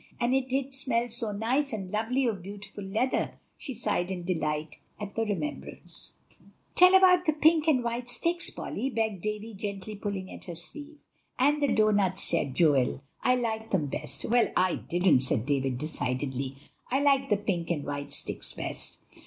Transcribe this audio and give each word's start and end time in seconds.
And 0.19 0.33
it 0.33 0.49
did 0.49 0.73
smell 0.73 1.09
so 1.11 1.31
nice 1.31 1.71
and 1.73 1.91
lovely 1.91 2.25
of 2.25 2.41
beautiful 2.41 2.83
leather;" 2.83 3.35
she 3.55 3.75
sighed 3.75 4.09
in 4.09 4.23
delight 4.23 4.77
at 4.99 5.13
the 5.13 5.21
remembrance. 5.25 6.15
"Tell 6.73 6.95
about 6.95 7.25
the 7.25 7.33
pink 7.33 7.67
and 7.67 7.83
white 7.83 8.09
sticks, 8.09 8.49
Polly," 8.49 8.89
begged 8.89 9.21
Davie, 9.21 9.53
pulling 9.53 9.55
gently 9.59 10.31
at 10.33 10.45
her 10.45 10.55
sleeve. 10.55 10.97
"And 11.37 11.61
the 11.61 11.67
doughnuts," 11.71 12.23
said 12.23 12.55
Joel; 12.55 13.03
"I 13.21 13.35
liked 13.35 13.69
them 13.69 13.85
best." 13.85 14.25
"Well, 14.25 14.51
I 14.57 14.73
didn't," 14.77 15.19
said 15.21 15.45
David 15.45 15.77
decidedly; 15.77 16.55
"I 16.89 16.99
liked 16.99 17.29
the 17.29 17.37
pink 17.37 17.69
and 17.69 17.83
white 17.85 18.11
sticks 18.11 18.53
best." 18.53 18.97